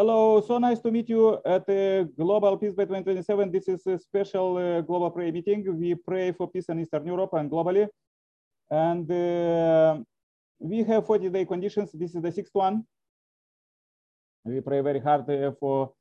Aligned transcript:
Hello, 0.00 0.40
so 0.40 0.56
nice 0.56 0.80
to 0.80 0.90
meet 0.90 1.10
you 1.10 1.36
at 1.44 1.66
the 1.66 2.08
Global 2.16 2.56
Peace 2.56 2.72
by 2.72 2.84
2027. 2.84 3.52
This 3.52 3.68
is 3.68 3.86
a 3.86 3.98
special 3.98 4.56
uh, 4.56 4.80
global 4.80 5.10
prayer 5.10 5.30
meeting. 5.30 5.62
We 5.78 5.94
pray 5.94 6.32
for 6.32 6.48
peace 6.48 6.70
in 6.70 6.80
Eastern 6.80 7.04
Europe 7.04 7.34
and 7.34 7.50
globally. 7.50 7.86
And 8.70 9.04
uh, 9.12 9.98
we 10.58 10.84
have 10.84 11.04
40 11.04 11.28
day 11.28 11.44
conditions. 11.44 11.90
This 11.92 12.14
is 12.14 12.22
the 12.22 12.32
sixth 12.32 12.54
one. 12.54 12.82
We 14.42 14.62
pray 14.62 14.80
very 14.80 15.00
hard 15.00 15.28
uh, 15.28 15.52
for 15.60 15.92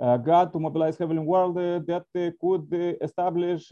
uh, 0.00 0.16
God 0.16 0.52
to 0.52 0.58
mobilize 0.58 0.98
heavenly 0.98 1.22
world 1.22 1.56
uh, 1.58 1.78
that 1.86 2.06
uh, 2.16 2.30
could 2.40 2.98
establish 3.00 3.68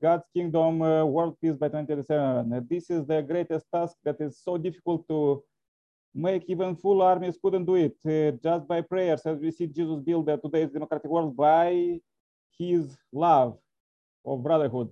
God's 0.00 0.28
kingdom, 0.32 0.78
world 0.78 1.36
peace 1.40 1.56
by 1.56 1.66
2027. 1.66 2.68
this 2.70 2.88
is 2.88 3.04
the 3.04 3.20
greatest 3.22 3.66
task 3.74 3.96
that 4.04 4.20
is 4.20 4.38
so 4.38 4.56
difficult 4.56 5.08
to 5.08 5.42
make 6.14 6.44
even 6.48 6.74
full 6.74 7.02
armies 7.02 7.38
couldn't 7.40 7.64
do 7.64 7.76
it. 7.76 7.96
Uh, 8.06 8.36
just 8.42 8.66
by 8.66 8.80
prayers 8.80 9.22
as 9.24 9.38
we 9.38 9.50
see 9.50 9.66
jesus 9.66 10.00
build 10.00 10.26
the 10.26 10.36
today's 10.36 10.70
democratic 10.70 11.10
world 11.10 11.36
by 11.36 12.00
his 12.58 12.96
love 13.12 13.58
of 14.24 14.42
brotherhood. 14.42 14.88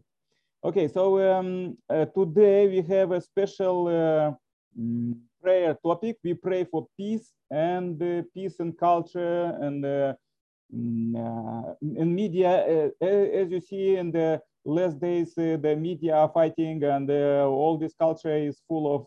Okay 0.64 0.88
so 0.88 1.20
um, 1.32 1.76
uh, 1.90 2.06
today 2.06 2.68
we 2.68 2.82
have 2.82 3.12
a 3.12 3.20
special 3.20 3.88
uh, 3.88 4.32
mm, 4.78 5.14
prayer 5.42 5.76
topic. 5.84 6.16
We 6.24 6.34
pray 6.34 6.64
for 6.64 6.88
peace 6.96 7.32
and 7.50 7.98
peace 8.34 8.60
and 8.60 8.76
culture 8.76 9.56
and 9.60 9.84
mm, 9.84 11.14
uh, 11.14 11.74
in 11.80 12.14
media 12.14 12.90
uh, 13.00 13.06
as 13.06 13.50
you 13.50 13.60
see 13.60 13.96
in 13.96 14.10
the 14.10 14.40
last 14.64 14.98
days 15.00 15.36
uh, 15.38 15.56
the 15.60 15.76
media 15.76 16.14
are 16.16 16.28
fighting 16.28 16.82
and 16.82 17.10
all 17.10 17.78
this 17.78 17.94
culture 17.94 18.36
is 18.36 18.60
full 18.68 18.86
of 18.96 19.06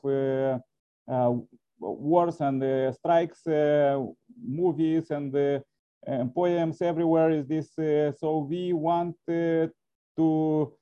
wars 1.79 2.41
and 2.41 2.61
uh, 2.63 2.91
strikes, 2.91 3.45
uh, 3.47 4.03
movies 4.41 5.11
and, 5.11 5.35
uh, 5.35 5.59
and, 6.05 6.33
poems 6.33 6.81
everywhere 6.81 7.31
is 7.31 7.47
this. 7.47 7.73
so 8.19 8.47
we 8.49 8.73
want 8.73 9.15
to 9.27 10.73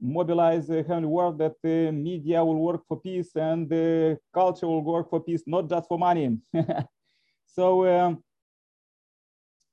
mobilize 0.00 0.66
the 0.66 0.82
heavenly 0.82 1.08
world 1.08 1.38
that 1.38 1.54
the 1.62 1.90
media 1.90 2.44
will 2.44 2.56
work 2.58 2.82
for 2.86 3.00
peace 3.00 3.30
and 3.36 3.68
the 3.68 4.18
culture 4.32 4.66
will 4.66 4.82
work 4.82 5.08
for 5.08 5.20
peace, 5.20 5.42
not 5.46 5.68
just 5.68 5.88
for 5.88 5.98
money. 5.98 6.38
so 7.46 7.86
um, 7.86 8.22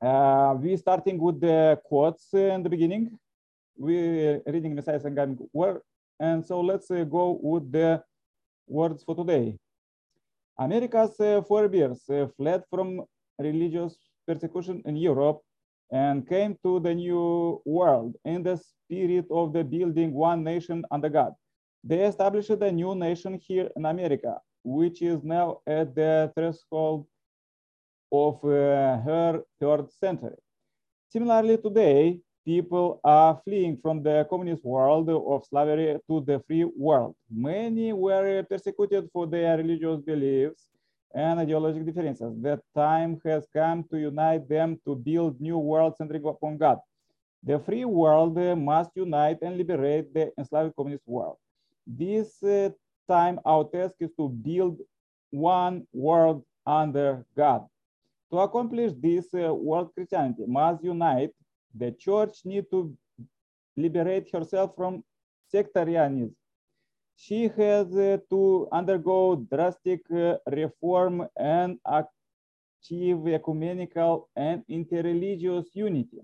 uh, 0.02 0.56
we 0.60 0.78
starting 0.78 1.20
with 1.20 1.40
the 1.42 1.80
quotes 1.86 2.34
in 2.34 2.64
the 2.64 2.70
beginning. 2.70 3.20
We 3.78 4.40
reading 4.46 4.76
Messiah 4.76 5.02
and 5.04 5.16
God. 5.16 5.80
And 6.20 6.46
so 6.46 6.62
let's 6.62 6.90
uh, 6.92 7.04
go 7.04 7.40
with 7.42 7.72
the 7.72 8.04
words 8.68 9.04
for 9.04 9.16
today. 9.16 9.58
America's 10.62 11.16
forebears 11.48 12.04
fled 12.38 12.64
from 12.70 13.02
religious 13.40 13.98
persecution 14.28 14.82
in 14.86 14.96
Europe 14.96 15.42
and 15.92 16.28
came 16.30 16.56
to 16.64 16.80
the 16.80 16.94
new 16.94 17.60
world 17.66 18.16
in 18.26 18.44
the 18.44 18.56
spirit 18.58 19.26
of 19.32 19.54
the 19.54 19.64
building 19.64 20.14
one 20.14 20.44
nation 20.44 20.84
under 20.92 21.10
God. 21.10 21.34
They 21.84 22.02
established 22.06 22.52
a 22.52 22.72
new 22.72 22.94
nation 22.94 23.40
here 23.42 23.70
in 23.76 23.86
America, 23.86 24.40
which 24.64 25.02
is 25.02 25.24
now 25.24 25.62
at 25.66 25.96
the 25.96 26.32
threshold 26.36 27.08
of 28.12 28.36
uh, 28.46 29.02
her 29.02 29.42
third 29.60 29.92
century. 29.92 30.38
Similarly, 31.10 31.58
today, 31.58 32.20
people 32.46 33.00
are 33.04 33.40
fleeing 33.44 33.78
from 33.82 34.02
the 34.04 34.26
communist 34.30 34.64
world 34.64 35.10
of 35.10 35.46
slavery 35.46 35.98
to 36.08 36.22
the 36.22 36.40
free 36.48 36.64
world. 36.64 37.16
Many 37.30 37.94
were 37.94 38.44
persecuted 38.44 39.10
for 39.14 39.28
their 39.28 39.58
religious 39.58 40.02
beliefs 40.02 40.68
and 41.14 41.40
ideological 41.40 41.86
differences. 41.86 42.34
The 42.42 42.60
time 42.76 43.22
has 43.26 43.46
come 43.54 43.84
to 43.92 43.98
unite 43.98 44.48
them 44.48 44.80
to 44.86 44.96
build 44.96 45.40
new 45.40 45.58
world 45.58 45.98
centered 45.98 46.26
upon 46.26 46.58
God. 46.58 46.80
The 47.44 47.60
free 47.60 47.86
world 47.86 48.38
must 48.58 48.92
unite 48.96 49.40
and 49.42 49.58
liberate 49.58 50.14
the 50.14 50.32
enslaved 50.38 50.76
communist 50.76 51.08
world. 51.08 51.38
This 51.86 52.42
uh, 52.44 52.70
time 53.10 53.40
our 53.46 53.66
task 53.66 53.96
is 54.00 54.12
to 54.18 54.30
build 54.30 54.78
one 55.32 55.88
world 55.92 56.44
under 56.66 57.26
God. 57.36 57.66
To 58.32 58.40
accomplish 58.40 58.94
this, 58.98 59.34
uh, 59.34 59.54
world 59.54 59.92
Christianity 59.94 60.44
must 60.48 60.84
unite 60.84 61.32
the 61.74 61.92
church 61.92 62.46
need 62.46 62.66
to 62.72 62.96
liberate 63.78 64.30
herself 64.32 64.76
from 64.76 65.04
sectarianism. 65.48 66.36
She 67.16 67.50
has 67.50 67.96
uh, 67.96 68.18
to 68.30 68.68
undergo 68.72 69.46
drastic 69.52 70.02
uh, 70.12 70.38
reform 70.48 71.28
and 71.38 71.78
achieve 71.86 73.28
ecumenical 73.28 74.30
and 74.36 74.64
interreligious 74.70 75.66
unity. 75.74 76.20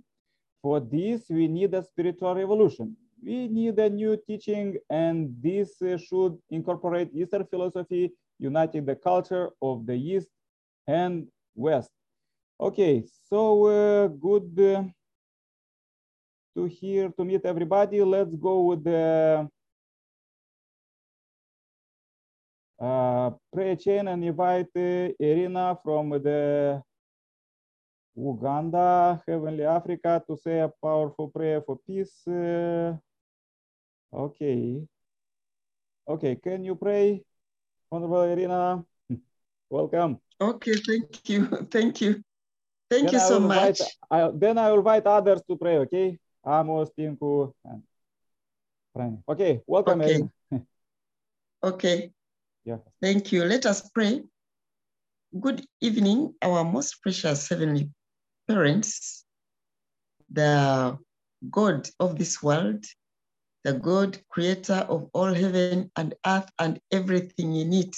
For 0.62 0.80
this, 0.80 1.30
we 1.30 1.48
need 1.48 1.74
a 1.74 1.84
spiritual 1.84 2.34
revolution. 2.36 2.98
We 3.24 3.48
need 3.48 3.78
a 3.80 3.90
new 3.90 4.18
teaching, 4.28 4.78
and 4.90 5.36
this 5.42 5.82
uh, 5.82 5.98
should 5.98 6.38
incorporate 6.50 7.14
Eastern 7.14 7.46
philosophy, 7.46 8.14
uniting 8.40 8.86
the 8.86 8.96
culture 8.96 9.50
of 9.62 9.86
the 9.86 9.94
East 9.94 10.30
and 10.88 11.28
West. 11.56 11.92
Okay, 12.60 13.04
so 13.30 13.66
uh, 13.68 14.08
good 14.08 14.50
uh, 14.60 14.84
to 16.58 16.66
hear, 16.66 17.10
to 17.14 17.24
meet 17.24 17.46
everybody. 17.46 18.02
Let's 18.02 18.34
go 18.34 18.62
with 18.64 18.84
the 18.84 19.48
uh, 22.82 23.30
prayer 23.54 23.76
chain 23.76 24.08
and 24.08 24.26
invite 24.26 24.74
uh, 24.76 25.14
Irina 25.22 25.78
from 25.84 26.10
the 26.10 26.82
Uganda, 28.16 29.22
Heavenly 29.28 29.64
Africa 29.64 30.24
to 30.28 30.36
say 30.36 30.60
a 30.60 30.72
powerful 30.82 31.30
prayer 31.30 31.62
for 31.62 31.78
peace. 31.86 32.26
Uh, 32.28 32.98
okay. 34.12 34.82
Okay, 36.10 36.36
can 36.42 36.66
you 36.66 36.74
pray, 36.74 37.22
Honorable 37.92 38.24
Irina? 38.24 38.84
Welcome. 39.70 40.18
Okay, 40.42 40.74
thank 40.74 41.30
you. 41.30 41.46
Thank 41.72 42.02
you. 42.02 42.24
Thank 42.90 43.12
then 43.12 43.14
you 43.14 43.20
so 43.20 43.40
much. 43.40 43.82
Invite, 43.82 43.82
I, 44.10 44.32
then 44.34 44.58
I 44.58 44.70
will 44.72 44.80
invite 44.80 45.06
others 45.06 45.42
to 45.50 45.58
pray, 45.58 45.78
okay? 45.80 46.18
Amos, 46.48 46.90
Tinku, 46.98 47.54
and 47.66 47.84
Frank. 48.94 49.20
Okay, 49.28 49.62
welcome. 49.68 50.02
Okay. 50.02 50.24
okay. 51.62 52.12
Yeah. 52.64 52.78
Thank 53.02 53.32
you. 53.32 53.44
Let 53.44 53.66
us 53.66 53.90
pray. 53.90 54.24
Good 55.38 55.66
evening, 55.82 56.34
our 56.42 56.64
most 56.64 57.02
precious 57.04 57.50
heavenly 57.50 57.90
parents, 58.48 59.26
the 60.32 60.98
God 61.52 61.90
of 62.00 62.18
this 62.18 62.42
world, 62.42 62.86
the 63.66 63.74
God 63.74 64.18
creator 64.30 64.86
of 64.88 65.10
all 65.14 65.34
heaven 65.34 65.92
and 65.98 66.16
earth 66.26 66.50
and 66.60 66.80
everything 66.94 67.58
in 67.58 67.74
it. 67.74 67.96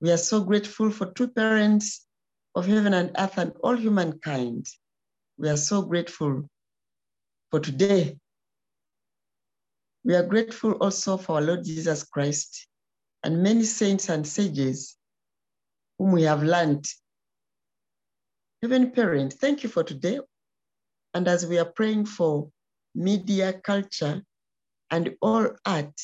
We 0.00 0.10
are 0.12 0.16
so 0.16 0.40
grateful 0.40 0.90
for 0.90 1.12
two 1.12 1.28
parents 1.28 2.06
of 2.54 2.66
heaven 2.66 2.94
and 2.94 3.10
earth 3.18 3.36
and 3.36 3.52
all 3.62 3.76
humankind. 3.76 4.66
We 5.36 5.50
are 5.50 5.58
so 5.58 5.82
grateful 5.82 6.48
for 7.54 7.60
today. 7.60 8.18
We 10.02 10.16
are 10.16 10.26
grateful 10.26 10.72
also 10.72 11.16
for 11.16 11.36
our 11.36 11.40
Lord 11.40 11.64
Jesus 11.64 12.02
Christ 12.02 12.66
and 13.22 13.44
many 13.44 13.62
saints 13.62 14.08
and 14.08 14.26
sages 14.26 14.96
whom 15.96 16.10
we 16.10 16.24
have 16.24 16.42
learned. 16.42 16.84
Heavenly 18.60 18.90
Parent, 18.90 19.34
thank 19.34 19.62
you 19.62 19.68
for 19.68 19.84
today. 19.84 20.18
And 21.14 21.28
as 21.28 21.46
we 21.46 21.60
are 21.60 21.70
praying 21.76 22.06
for 22.06 22.50
media, 22.92 23.52
culture, 23.52 24.20
and 24.90 25.14
all 25.22 25.50
art, 25.64 26.00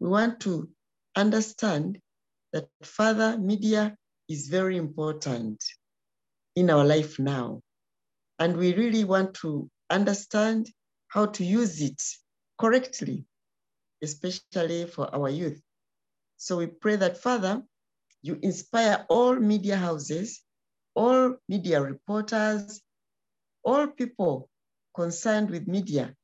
we 0.00 0.08
want 0.08 0.40
to 0.40 0.70
understand 1.14 1.98
that 2.54 2.66
Father, 2.82 3.36
media 3.36 3.94
is 4.26 4.48
very 4.48 4.78
important 4.78 5.62
in 6.56 6.70
our 6.70 6.86
life 6.86 7.18
now. 7.18 7.60
And 8.38 8.56
we 8.56 8.72
really 8.72 9.04
want 9.04 9.34
to 9.42 9.68
understand 9.92 10.70
how 11.08 11.26
to 11.26 11.44
use 11.44 11.80
it 11.80 12.02
correctly, 12.58 13.24
especially 14.02 14.86
for 14.86 15.14
our 15.14 15.28
youth. 15.28 15.60
So 16.36 16.56
we 16.56 16.66
pray 16.66 16.96
that, 16.96 17.18
Father, 17.18 17.62
you 18.22 18.38
inspire 18.42 19.04
all 19.08 19.36
media 19.36 19.76
houses, 19.76 20.42
all 20.94 21.36
media 21.48 21.80
reporters, 21.80 22.80
all 23.64 23.86
people 23.86 24.48
concerned 24.94 25.50
with 25.50 25.68
media, 25.68 26.14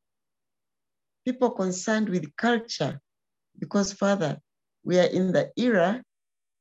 people 1.24 1.50
concerned 1.50 2.08
with 2.08 2.34
culture, 2.36 3.00
because, 3.58 3.92
Father, 3.92 4.38
we 4.84 4.98
are 4.98 5.10
in 5.18 5.32
the 5.32 5.50
era 5.56 6.02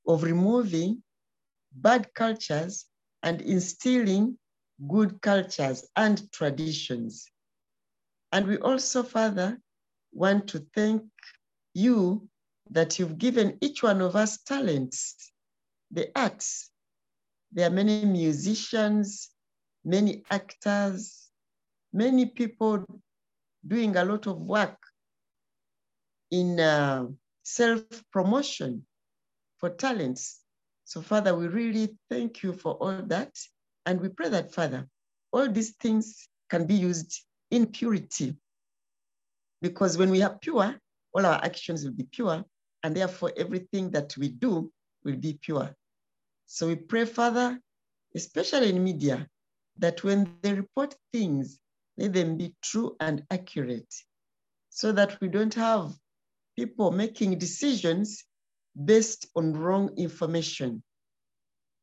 of 0.07 0.23
removing 0.23 1.03
bad 1.71 2.13
cultures 2.13 2.85
and 3.23 3.41
instilling 3.41 4.37
good 4.85 5.21
cultures 5.21 5.87
and 5.95 6.31
traditions. 6.31 7.25
And 8.31 8.47
we 8.47 8.57
also, 8.57 9.03
Father, 9.03 9.57
want 10.11 10.47
to 10.49 10.65
thank 10.75 11.03
you 11.73 12.27
that 12.69 12.99
you've 12.99 13.17
given 13.17 13.57
each 13.61 13.81
one 13.81 14.01
of 14.01 14.15
us 14.15 14.39
talents, 14.43 15.31
the 15.91 16.11
arts, 16.15 16.69
There 17.51 17.67
are 17.67 17.73
many 17.73 18.05
musicians, 18.05 19.29
many 19.85 20.23
actors, 20.29 21.29
many 21.93 22.25
people 22.25 22.83
doing 23.65 23.95
a 23.95 24.03
lot 24.03 24.27
of 24.27 24.37
work 24.37 24.77
in 26.29 26.59
uh, 26.59 27.07
self-promotion 27.43 28.85
for 29.57 29.69
talents. 29.69 30.41
So 30.83 31.01
Father, 31.01 31.35
we 31.35 31.47
really 31.47 31.97
thank 32.09 32.43
you 32.43 32.53
for 32.53 32.73
all 32.73 33.01
that. 33.07 33.33
And 33.87 34.01
we 34.01 34.09
pray 34.09 34.27
that, 34.27 34.53
Father, 34.53 34.85
all 35.31 35.49
these 35.49 35.71
things 35.77 36.27
can 36.49 36.67
be 36.67 36.75
used 36.75 37.21
in 37.51 37.67
purity. 37.67 38.35
Because 39.61 39.97
when 39.97 40.11
we 40.11 40.21
are 40.21 40.37
pure, 40.37 40.75
all 41.13 41.25
our 41.25 41.43
actions 41.43 41.85
will 41.85 41.93
be 41.93 42.03
pure, 42.11 42.43
and 42.83 42.95
therefore 42.95 43.31
everything 43.37 43.89
that 43.91 44.15
we 44.17 44.27
do 44.27 44.69
will 45.05 45.15
be 45.15 45.39
pure. 45.41 45.73
So 46.47 46.67
we 46.67 46.75
pray, 46.75 47.05
Father, 47.05 47.59
especially 48.13 48.69
in 48.69 48.83
media, 48.83 49.25
that 49.77 50.03
when 50.03 50.35
they 50.41 50.53
report 50.53 50.93
things, 51.13 51.57
let 51.97 52.11
them 52.11 52.35
be 52.35 52.53
true 52.61 52.97
and 52.99 53.23
accurate 53.31 53.93
so 54.69 54.91
that 54.91 55.19
we 55.21 55.29
don't 55.29 55.53
have 55.53 55.93
people 56.57 56.91
making 56.91 57.39
decisions 57.39 58.25
based 58.85 59.27
on 59.35 59.53
wrong 59.53 59.91
information. 59.97 60.83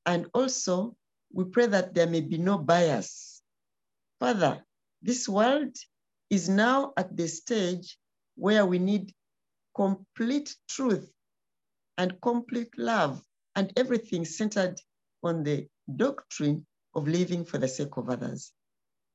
And 0.07 0.27
also, 0.35 0.95
we 1.35 1.45
pray 1.45 1.67
that 1.67 1.95
there 1.95 2.07
may 2.07 2.21
be 2.21 2.39
no 2.39 2.57
bias. 2.57 3.43
Father, 4.21 4.65
this 5.03 5.29
world 5.29 5.77
is 6.31 6.49
now 6.49 6.93
at 6.97 7.17
the 7.17 7.27
stage 7.27 7.99
where 8.37 8.65
we 8.65 8.79
need 8.79 9.13
complete 9.75 10.55
truth 10.69 11.11
and 11.99 12.21
complete 12.21 12.71
love 12.79 13.21
and 13.57 13.73
everything 13.77 14.25
centered 14.25 14.81
on 15.25 15.43
the 15.43 15.67
doctrine 15.97 16.65
of 16.95 17.09
living 17.09 17.45
for 17.45 17.59
the 17.59 17.69
sake 17.69 17.97
of 17.97 18.09
others. 18.09 18.53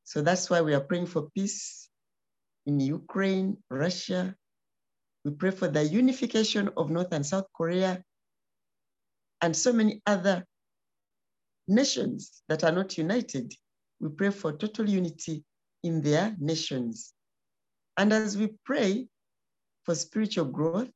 So 0.04 0.22
that's 0.22 0.50
why 0.50 0.62
we 0.62 0.74
are 0.74 0.82
praying 0.82 1.08
for 1.08 1.30
peace 1.34 1.88
in 2.66 2.82
Ukraine, 2.82 3.58
Russia. 3.70 4.36
We 5.24 5.32
pray 5.32 5.52
for 5.52 5.70
the 5.70 5.86
unification 5.86 6.70
of 6.76 6.90
North 6.90 7.14
and 7.14 7.26
South 7.26 7.48
Korea 7.56 8.04
and 9.42 9.56
so 9.56 9.72
many 9.72 10.02
other 10.06 10.46
nations 11.70 12.42
that 12.50 12.64
are 12.64 12.72
not 12.72 12.98
united. 12.98 13.54
We 14.00 14.10
pray 14.10 14.32
for 14.32 14.54
total 14.54 14.90
unity 14.90 15.44
in 15.84 16.02
their 16.02 16.36
nations. 16.40 17.14
And 17.98 18.12
as 18.12 18.38
we 18.38 18.54
pray 18.66 19.08
for 19.84 19.96
spiritual 19.96 20.46
growth, 20.46 20.90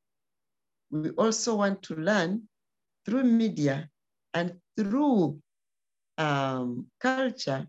we 0.90 1.10
also 1.10 1.56
want 1.56 1.82
to 1.84 1.94
learn 1.94 2.42
through 3.04 3.24
media 3.24 3.88
and 4.32 4.54
through 4.76 5.38
um, 6.18 6.86
culture 7.00 7.66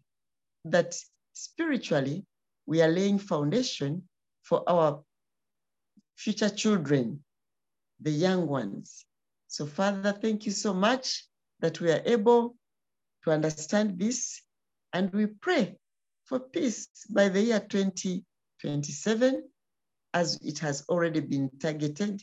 that 0.66 0.96
spiritually 1.34 2.25
we 2.66 2.81
are 2.81 2.88
laying 2.88 3.19
foundation 3.19 4.04
for 4.44 4.68
our 4.69 5.04
future 6.16 6.50
children, 6.50 7.24
the 8.00 8.12
young 8.12 8.48
ones. 8.48 9.06
So 9.48 9.66
Father, 9.66 10.12
thank 10.12 10.46
you 10.46 10.52
so 10.52 10.74
much 10.74 11.25
that 11.60 11.80
we 11.81 11.92
are 11.92 12.02
able 12.06 12.56
to 13.25 13.31
understand 13.31 14.00
this 14.00 14.42
and 14.94 15.12
we 15.12 15.25
pray 15.25 15.75
for 16.25 16.39
peace 16.39 16.88
by 17.10 17.27
the 17.27 17.42
year 17.42 17.60
2027 17.60 19.44
as 20.13 20.39
it 20.42 20.60
has 20.60 20.86
already 20.88 21.19
been 21.19 21.50
targeted. 21.60 22.22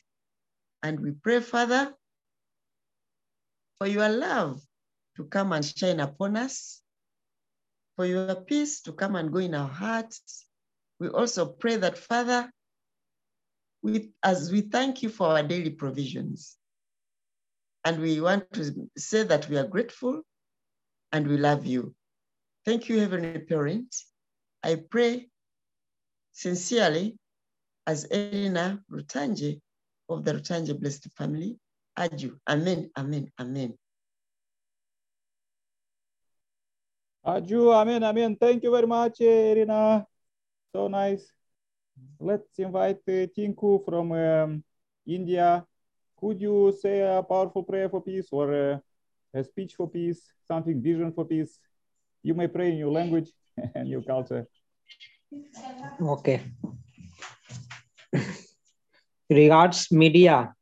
And 0.83 0.99
we 0.99 1.11
pray, 1.11 1.41
Father, 1.41 1.93
for 3.77 3.87
your 3.87 4.09
love 4.09 4.63
to 5.17 5.25
come 5.25 5.53
and 5.53 5.65
shine 5.65 6.01
upon 6.01 6.37
us, 6.37 6.81
for 7.97 8.07
your 8.07 8.35
peace 8.35 8.81
to 8.83 8.93
come 8.93 9.15
and 9.17 9.31
go 9.31 9.39
in 9.39 9.55
our 9.55 9.69
hearts. 9.69 10.47
We 10.99 11.09
also 11.09 11.47
pray 11.47 11.77
that, 11.77 11.99
Father, 11.99 12.51
we, 13.83 14.13
as 14.23 14.51
we 14.51 14.63
thank 14.63 15.03
you 15.03 15.11
for 15.11 15.29
our 15.29 15.43
daily 15.43 15.71
provisions, 15.71 16.57
and 17.85 18.01
we 18.01 18.21
want 18.21 18.51
to 18.55 18.89
say 18.97 19.25
that 19.25 19.49
we 19.49 19.59
are 19.59 19.67
grateful 19.67 20.23
and 21.13 21.27
we 21.29 21.37
love 21.37 21.67
you. 21.67 21.95
Thank 22.65 22.89
you, 22.89 23.01
Heavenly 23.01 23.39
Parent. 23.41 23.95
I 24.63 24.77
pray 24.77 25.29
sincerely 26.33 27.19
as 27.87 28.07
Elena 28.11 28.81
Rutanje 28.91 29.61
of 30.09 30.25
the 30.25 30.35
Rutanje 30.35 30.79
Blessed 30.79 31.09
Family. 31.17 31.59
Adieu. 31.97 32.39
Amen, 32.49 32.91
amen, 32.97 33.31
amen. 33.39 33.75
Adieu, 37.25 37.73
amen, 37.73 38.03
amen. 38.03 38.37
Thank 38.37 38.63
you 38.63 38.71
very 38.71 38.87
much, 38.87 39.21
Irina. 39.21 40.07
So 40.75 40.89
nice. 40.89 41.31
Let's 42.19 42.59
invite 42.59 43.01
uh, 43.09 43.27
Tinku 43.37 43.85
from 43.85 44.13
um, 44.13 44.65
India. 45.07 45.67
Could 46.19 46.41
you 46.41 46.75
say 46.81 47.01
a 47.01 47.23
powerful 47.23 47.63
prayer 47.63 47.89
for 47.89 48.01
peace 48.01 48.29
or 48.31 48.55
uh, 48.55 48.79
a 49.35 49.43
speech 49.45 49.75
for 49.75 49.89
peace, 49.89 50.33
something, 50.47 50.81
vision 50.83 51.13
for 51.13 51.25
peace? 51.25 51.59
You 52.23 52.35
may 52.35 52.47
pray 52.47 52.71
in 52.73 52.79
your 52.79 52.91
language 52.93 53.31
and 53.75 53.89
your 53.89 54.03
culture. 54.03 54.47
Okay. 56.01 56.41
Regards 59.31 59.91
media. 59.91 60.55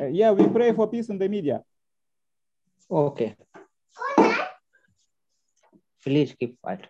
Uh, 0.00 0.06
yeah, 0.06 0.30
we 0.30 0.46
pray 0.48 0.72
for 0.72 0.88
peace 0.88 1.08
in 1.08 1.18
the 1.18 1.28
media. 1.28 1.62
Okay. 2.90 3.36
Please 6.02 6.34
keep 6.38 6.60
quiet. 6.62 6.86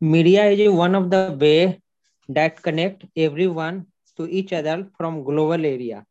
Media 0.00 0.46
is 0.50 0.70
one 0.72 0.94
of 0.94 1.10
the 1.10 1.36
way 1.40 1.80
that 2.28 2.60
connect 2.62 3.04
everyone 3.16 3.86
to 4.16 4.26
each 4.28 4.52
other 4.52 4.88
from 4.96 5.24
global 5.24 5.64
area. 5.64 6.04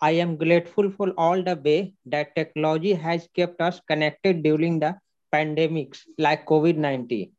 I 0.00 0.10
am 0.12 0.36
grateful 0.36 0.90
for 0.90 1.10
all 1.16 1.42
the 1.42 1.56
way 1.56 1.94
that 2.04 2.34
technology 2.36 2.92
has 2.92 3.28
kept 3.34 3.60
us 3.60 3.80
connected 3.88 4.42
during 4.42 4.78
the 4.78 4.96
pandemics 5.34 6.00
like 6.18 6.46
COVID-19. 6.46 7.30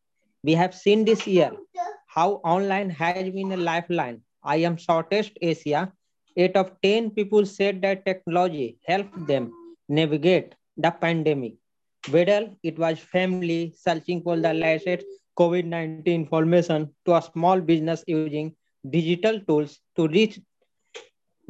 We 0.44 0.54
have 0.54 0.74
seen 0.74 1.06
this 1.06 1.28
year 1.28 1.52
how 2.08 2.42
online 2.44 2.90
has 2.90 3.30
been 3.30 3.52
a 3.52 3.58
lifeline. 3.58 4.22
I 4.44 4.58
am 4.58 4.78
Southeast 4.78 5.38
Asia. 5.42 5.92
Eight 6.36 6.56
of 6.56 6.72
10 6.82 7.12
people 7.12 7.46
said 7.46 7.82
that 7.82 8.06
technology 8.06 8.78
helped 8.88 9.28
them 9.28 9.52
navigate 9.90 10.56
the 10.78 10.92
pandemic. 10.92 11.56
Whether 12.10 12.52
it 12.64 12.80
was 12.80 13.00
family 13.00 13.74
searching 13.76 14.22
for 14.22 14.38
the 14.40 14.54
latest 14.54 15.06
COVID-19 15.38 16.06
information 16.06 16.96
to 17.06 17.16
a 17.16 17.22
small 17.22 17.62
business 17.62 18.04
using 18.08 18.56
digital 18.92 19.40
tools 19.42 19.80
to 19.96 20.08
reach 20.08 20.40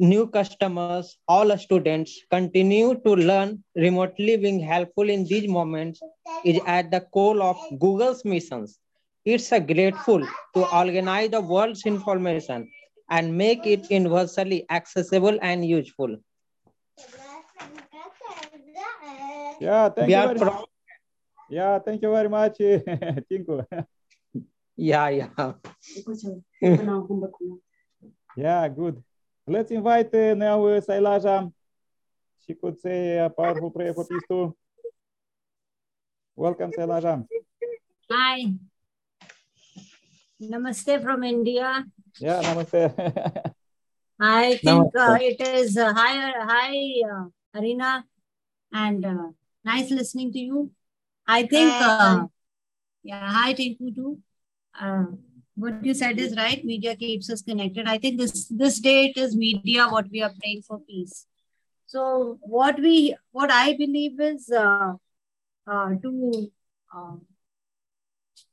new 0.00 0.26
customers, 0.28 1.16
all 1.28 1.56
students 1.58 2.12
continue 2.30 2.94
to 3.04 3.12
learn 3.14 3.62
remotely 3.76 4.36
being 4.36 4.58
helpful 4.60 5.08
in 5.08 5.24
these 5.24 5.48
moments 5.48 6.00
is 6.44 6.60
at 6.66 6.90
the 6.90 7.00
core 7.00 7.40
of 7.42 7.56
Google's 7.78 8.24
missions. 8.24 8.78
It's 9.24 9.52
a 9.52 9.60
grateful 9.60 10.20
to 10.54 10.76
organize 10.76 11.30
the 11.30 11.40
world's 11.40 11.84
information 11.86 12.70
and 13.10 13.36
make 13.36 13.66
it 13.66 13.90
universally 13.90 14.64
accessible 14.70 15.38
and 15.42 15.64
useful. 15.64 16.16
Yeah, 19.60 19.88
thank 19.90 20.08
We 20.08 20.14
you 20.14 20.22
very 20.22 20.38
much. 20.38 20.64
Yeah, 21.50 21.78
thank 21.78 22.02
you 22.02 22.10
very 22.10 22.28
much, 22.28 22.58
Tinku. 23.30 23.64
Yeah, 24.78 25.08
yeah. 25.08 25.30
Yeah, 28.36 28.68
good. 28.68 29.02
Let's 29.48 29.72
invite 29.72 30.14
uh, 30.14 30.34
now 30.34 30.64
uh, 30.66 30.80
Sailaja. 30.80 31.50
She 32.46 32.54
could 32.54 32.78
say 32.78 33.18
a 33.18 33.28
powerful 33.28 33.72
prayer 33.72 33.92
for 33.92 34.04
peace 34.06 34.22
too. 34.30 34.54
Welcome, 36.36 36.70
Sailaja. 36.70 37.26
Hi. 38.08 38.54
Namaste 40.40 41.02
from 41.02 41.24
India. 41.24 41.84
Yeah, 42.20 42.40
namaste. 42.42 42.94
I 44.20 44.54
think 44.62 44.94
uh, 44.94 45.18
it 45.20 45.40
is 45.40 45.76
uh, 45.76 45.92
hi, 45.92 46.30
hi, 46.38 47.02
uh, 47.10 47.58
Arina, 47.58 48.04
and 48.72 49.04
uh, 49.04 49.28
nice 49.64 49.90
listening 49.90 50.30
to 50.32 50.38
you. 50.38 50.70
I 51.26 51.42
think, 51.42 51.74
uh, 51.80 52.26
yeah, 53.02 53.30
hi, 53.30 53.54
Tinku 53.54 53.94
too. 53.94 54.18
Uh, 54.80 55.04
what 55.56 55.84
you 55.84 55.94
said 55.94 56.18
is 56.18 56.36
right. 56.36 56.64
Media 56.64 56.94
keeps 56.96 57.30
us 57.30 57.42
connected. 57.42 57.86
I 57.88 57.98
think 57.98 58.18
this 58.20 58.46
this 58.48 58.78
day 58.80 59.06
it 59.06 59.16
is 59.16 59.36
media 59.36 59.88
what 59.88 60.06
we 60.10 60.22
are 60.22 60.32
praying 60.40 60.62
for 60.62 60.78
peace. 60.80 61.26
So 61.86 62.38
what 62.42 62.78
we 62.80 63.16
what 63.32 63.50
I 63.50 63.76
believe 63.76 64.20
is 64.20 64.50
uh, 64.50 64.94
uh, 65.66 65.90
to 66.02 66.50
uh, 66.94 67.16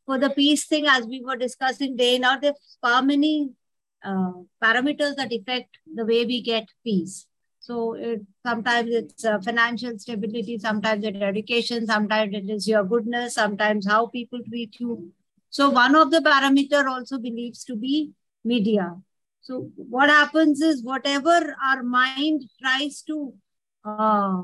for 0.06 0.18
the 0.18 0.30
peace 0.30 0.66
thing 0.66 0.86
as 0.88 1.06
we 1.06 1.22
were 1.24 1.36
discussing 1.36 1.96
day 1.96 2.18
now 2.20 2.38
there's 2.38 2.78
far 2.82 3.02
many 3.02 3.50
uh, 4.04 4.34
parameters 4.64 5.16
that 5.16 5.32
affect 5.34 5.78
the 5.96 6.06
way 6.06 6.26
we 6.26 6.42
get 6.52 6.68
peace 6.84 7.16
So 7.68 7.76
it, 8.08 8.22
sometimes 8.48 8.90
it's 8.98 9.26
uh, 9.30 9.40
financial 9.46 9.94
stability, 10.02 10.56
sometimes 10.64 11.06
it's 11.10 11.24
education, 11.28 11.88
sometimes 11.92 12.36
it 12.40 12.50
is 12.56 12.68
your 12.72 12.84
goodness, 12.92 13.36
sometimes 13.40 13.88
how 13.94 14.02
people 14.16 14.44
treat 14.50 14.78
you. 14.84 14.92
So 15.56 15.70
one 15.70 15.96
of 15.96 16.12
the 16.12 16.20
parameter 16.20 16.86
also 16.86 17.18
believes 17.18 17.64
to 17.64 17.78
be 17.78 18.12
media. 18.44 18.94
So 19.40 19.72
what 19.78 20.10
happens 20.10 20.60
is 20.60 20.84
whatever 20.84 21.56
our 21.66 21.82
mind 21.82 22.42
tries 22.62 23.02
to 23.04 23.34
uh, 23.86 24.42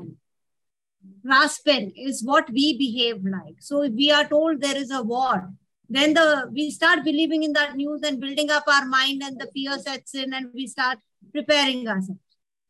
grasp 1.22 1.68
in 1.68 1.92
is 1.94 2.24
what 2.24 2.48
we 2.48 2.78
behave 2.78 3.26
like. 3.26 3.56
So 3.60 3.82
if 3.82 3.92
we 3.92 4.10
are 4.10 4.26
told 4.26 4.62
there 4.62 4.78
is 4.78 4.90
a 4.90 5.02
war, 5.02 5.52
then 5.86 6.14
the 6.14 6.48
we 6.50 6.70
start 6.70 7.04
believing 7.04 7.42
in 7.42 7.52
that 7.52 7.76
news 7.76 8.00
and 8.02 8.18
building 8.18 8.50
up 8.50 8.64
our 8.66 8.86
mind 8.86 9.22
and 9.22 9.38
the 9.38 9.50
fear 9.52 9.78
sets 9.78 10.14
in 10.14 10.32
and 10.32 10.48
we 10.54 10.66
start 10.66 10.96
preparing 11.34 11.86
ourselves. 11.86 12.20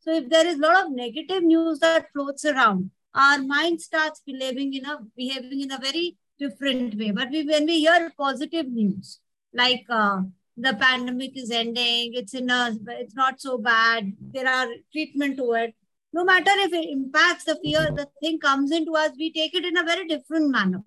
So 0.00 0.16
if 0.16 0.28
there 0.28 0.48
is 0.48 0.56
a 0.56 0.62
lot 0.62 0.86
of 0.86 0.90
negative 0.90 1.44
news 1.44 1.78
that 1.78 2.10
floats 2.12 2.44
around, 2.44 2.90
our 3.14 3.38
mind 3.38 3.80
starts 3.80 4.20
believing 4.26 4.74
in 4.74 4.84
a 4.84 4.98
behaving 5.16 5.60
in 5.60 5.70
a 5.70 5.78
very 5.78 6.16
different 6.42 6.94
way. 6.98 7.10
But 7.10 7.30
we, 7.30 7.44
when 7.44 7.66
we 7.66 7.80
hear 7.80 8.12
positive 8.18 8.66
news, 8.66 9.20
like 9.52 9.84
uh, 9.88 10.22
the 10.56 10.74
pandemic 10.74 11.36
is 11.36 11.50
ending, 11.50 12.14
it's 12.14 12.34
in 12.34 12.50
a, 12.50 12.76
it's 13.00 13.14
not 13.14 13.40
so 13.40 13.58
bad, 13.58 14.12
there 14.32 14.48
are 14.48 14.68
treatment 14.92 15.36
to 15.38 15.52
it. 15.54 15.74
No 16.12 16.24
matter 16.24 16.50
if 16.66 16.72
it 16.72 16.90
impacts 16.90 17.44
the 17.44 17.58
fear, 17.62 17.90
the 17.90 18.08
thing 18.20 18.38
comes 18.38 18.70
into 18.70 18.94
us, 18.94 19.12
we 19.18 19.32
take 19.32 19.54
it 19.54 19.64
in 19.64 19.76
a 19.78 19.84
very 19.84 20.06
different 20.06 20.50
manner. 20.50 20.82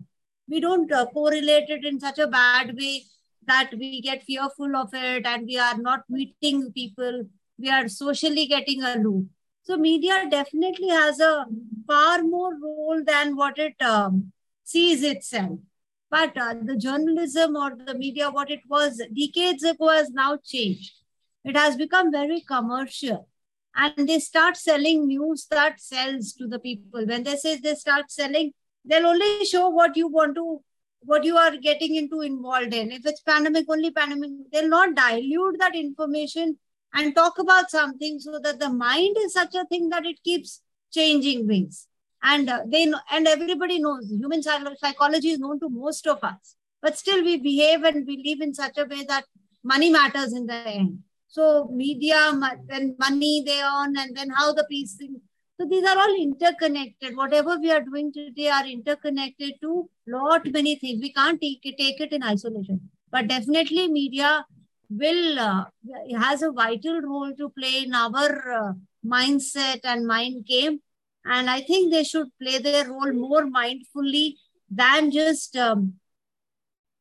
We 0.47 0.59
don't 0.59 0.91
uh, 0.91 1.07
correlate 1.07 1.69
it 1.69 1.83
in 1.83 1.99
such 1.99 2.19
a 2.19 2.27
bad 2.27 2.75
way 2.77 3.03
that 3.47 3.71
we 3.77 4.01
get 4.01 4.23
fearful 4.23 4.75
of 4.75 4.89
it 4.93 5.25
and 5.25 5.45
we 5.45 5.57
are 5.57 5.77
not 5.77 6.03
meeting 6.09 6.71
people 6.71 7.25
we 7.57 7.69
are 7.69 7.87
socially 7.87 8.45
getting 8.47 8.83
a 8.83 8.95
loop. 8.95 9.27
So 9.63 9.77
media 9.77 10.27
definitely 10.29 10.89
has 10.89 11.19
a 11.19 11.45
far 11.87 12.21
more 12.21 12.53
role 12.61 13.03
than 13.03 13.35
what 13.35 13.57
it 13.57 13.81
um, 13.81 14.31
sees 14.65 15.03
itself. 15.03 15.59
But 16.11 16.37
uh, 16.37 16.55
the 16.61 16.75
journalism 16.75 17.55
or 17.55 17.75
the 17.75 17.95
media, 17.95 18.29
what 18.29 18.51
it 18.51 18.61
was 18.67 19.01
decades 19.15 19.63
ago, 19.63 19.89
has 19.89 20.11
now 20.11 20.37
changed. 20.43 20.91
It 21.43 21.55
has 21.55 21.77
become 21.77 22.11
very 22.11 22.41
commercial. 22.41 23.29
And 23.75 24.07
they 24.07 24.19
start 24.19 24.57
selling 24.57 25.07
news 25.07 25.47
that 25.51 25.79
sells 25.79 26.33
to 26.33 26.47
the 26.47 26.59
people. 26.59 27.05
When 27.05 27.23
they 27.23 27.35
say 27.35 27.57
they 27.57 27.75
start 27.75 28.11
selling, 28.11 28.53
they'll 28.85 29.07
only 29.07 29.45
show 29.45 29.69
what 29.69 29.97
you 29.97 30.07
want 30.07 30.35
to, 30.35 30.61
what 31.01 31.23
you 31.23 31.37
are 31.37 31.57
getting 31.57 31.95
into 31.95 32.21
involved 32.21 32.73
in. 32.73 32.91
If 32.91 33.05
it's 33.05 33.21
pandemic, 33.21 33.65
only 33.69 33.91
pandemic, 33.91 34.31
they'll 34.51 34.69
not 34.69 34.95
dilute 34.95 35.59
that 35.59 35.75
information 35.75 36.57
and 36.93 37.13
talk 37.13 37.37
about 37.37 37.69
something 37.69 38.19
so 38.19 38.39
that 38.39 38.59
the 38.59 38.69
mind 38.69 39.17
is 39.19 39.33
such 39.33 39.53
a 39.55 39.65
thing 39.65 39.89
that 39.89 40.05
it 40.05 40.23
keeps 40.23 40.61
changing 40.93 41.45
wings. 41.45 41.87
And 42.31 42.49
uh, 42.49 42.61
they 42.65 42.85
know, 42.87 42.99
and 43.11 43.27
everybody 43.27 43.77
knows 43.79 44.09
human 44.09 44.41
psychology 44.41 45.29
is 45.29 45.39
known 45.39 45.59
to 45.59 45.69
most 45.69 46.07
of 46.07 46.23
us, 46.23 46.55
but 46.81 46.97
still 46.97 47.23
we 47.23 47.37
behave 47.37 47.83
and 47.83 48.07
we 48.07 48.15
live 48.25 48.41
in 48.41 48.53
such 48.53 48.79
a 48.79 48.85
way 48.85 49.03
that 49.03 49.25
money 49.63 49.91
matters 49.91 50.33
in 50.33 50.47
the 50.47 50.55
end. 50.55 51.03
So 51.27 51.69
media, 51.71 52.17
then 52.65 52.95
money 52.97 53.43
they 53.45 53.61
earn, 53.61 53.95
and 53.97 54.15
then 54.17 54.31
how 54.31 54.53
the 54.53 54.63
piece. 54.63 54.97
So 55.59 55.67
these 55.69 55.85
are 55.85 55.97
all 55.97 56.15
interconnected. 56.15 57.15
Whatever 57.15 57.57
we 57.59 57.71
are 57.71 57.81
doing 57.81 58.11
today 58.11 58.49
are 58.49 58.65
interconnected 58.65 59.53
to 59.61 59.89
lot 60.07 60.47
many 60.47 60.75
things. 60.77 61.01
We 61.01 61.13
can't 61.13 61.39
take 61.39 61.59
it, 61.63 61.77
take 61.77 62.01
it 62.01 62.11
in 62.11 62.23
isolation. 62.23 62.89
But 63.11 63.27
definitely 63.27 63.87
media 63.87 64.45
will 64.89 65.39
uh, 65.39 65.65
has 66.19 66.41
a 66.41 66.51
vital 66.51 67.01
role 67.01 67.33
to 67.37 67.49
play 67.49 67.83
in 67.83 67.93
our 67.93 68.51
uh, 68.61 68.73
mindset 69.05 69.81
and 69.83 70.07
mind 70.07 70.45
game 70.45 70.79
and 71.25 71.49
i 71.49 71.61
think 71.61 71.91
they 71.91 72.03
should 72.03 72.27
play 72.41 72.59
their 72.59 72.89
role 72.89 73.13
more 73.13 73.45
mindfully 73.45 74.35
than 74.69 75.11
just 75.11 75.55
um, 75.55 75.93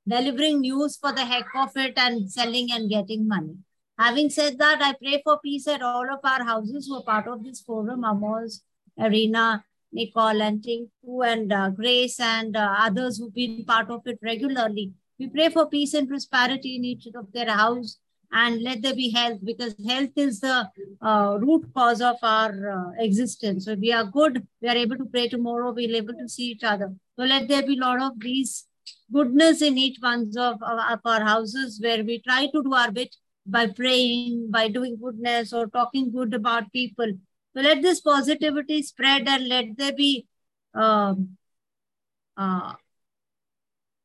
delivering 0.06 0.60
news 0.60 0.96
for 0.96 1.12
the 1.12 1.24
heck 1.24 1.46
of 1.54 1.70
it 1.76 1.94
and 1.96 2.30
selling 2.30 2.70
and 2.70 2.90
getting 2.90 3.26
money. 3.26 3.56
Having 3.98 4.30
said 4.30 4.58
that 4.58 4.82
i 4.82 4.92
pray 4.92 5.20
for 5.24 5.38
peace 5.38 5.66
at 5.68 5.82
all 5.82 6.08
of 6.12 6.20
our 6.24 6.44
houses 6.44 6.86
who 6.86 6.96
are 6.96 7.04
part 7.04 7.28
of 7.28 7.44
this 7.44 7.60
forum 7.60 8.04
amos 8.04 8.62
arena 8.98 9.64
nicole 9.92 10.42
and 10.42 10.60
tinku 10.62 11.26
and 11.32 11.52
uh, 11.52 11.70
grace 11.70 12.18
and 12.20 12.56
uh, 12.56 12.74
others 12.78 13.18
who've 13.18 13.34
been 13.34 13.64
part 13.64 13.90
of 13.90 14.02
it 14.06 14.18
regularly. 14.22 14.92
We 15.18 15.28
pray 15.28 15.48
for 15.48 15.68
peace 15.68 15.94
and 15.94 16.08
prosperity 16.08 16.76
in 16.76 16.84
each 16.84 17.06
of 17.14 17.32
their 17.32 17.50
house 17.50 17.98
and 18.34 18.62
let 18.62 18.82
there 18.82 18.94
be 18.94 19.10
health 19.10 19.38
because 19.44 19.74
health 19.88 20.10
is 20.16 20.40
the 20.40 20.68
uh, 21.00 21.38
root 21.40 21.66
cause 21.72 22.00
of 22.00 22.16
our 22.22 22.52
uh, 22.76 22.90
existence. 22.98 23.64
So 23.64 23.72
if 23.72 23.78
we 23.78 23.92
are 23.92 24.04
good, 24.04 24.46
we 24.60 24.68
are 24.68 24.76
able 24.76 24.96
to 24.96 25.04
pray 25.06 25.28
tomorrow, 25.28 25.72
we're 25.72 25.96
able 25.96 26.14
to 26.14 26.28
see 26.28 26.46
each 26.50 26.64
other. 26.64 26.92
So 27.16 27.24
let 27.24 27.46
there 27.48 27.62
be 27.62 27.78
a 27.78 27.80
lot 27.80 28.02
of 28.02 28.18
these 28.18 28.66
goodness 29.12 29.62
in 29.62 29.78
each 29.78 29.98
one 30.00 30.32
of, 30.36 30.60
of 30.62 31.00
our 31.04 31.22
houses 31.22 31.80
where 31.80 32.02
we 32.02 32.20
try 32.22 32.46
to 32.46 32.62
do 32.62 32.74
our 32.74 32.90
bit 32.90 33.14
by 33.46 33.68
praying, 33.68 34.50
by 34.50 34.68
doing 34.68 34.98
goodness 35.00 35.52
or 35.52 35.68
talking 35.68 36.10
good 36.10 36.34
about 36.34 36.72
people. 36.72 37.12
So 37.56 37.62
let 37.62 37.82
this 37.82 38.00
positivity 38.00 38.82
spread 38.82 39.28
and 39.28 39.46
let 39.46 39.76
there 39.76 39.92
be 39.92 40.26
um, 40.74 41.36
uh, 42.36 42.72